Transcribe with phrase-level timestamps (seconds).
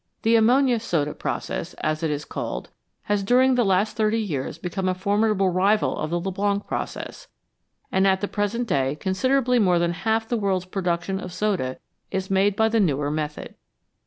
[0.23, 2.71] The ammonia soda process, as it is called,
[3.03, 7.27] has during the last thirty years become a formidable rival of the Leblanc process,
[7.91, 11.77] and at the present day considerably more than half the world's production of soda
[12.09, 13.53] is made by the newer method.